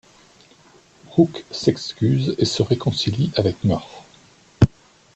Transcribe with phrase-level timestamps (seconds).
[1.05, 4.01] Brooks s'excuse et se réconcilie avec Murph.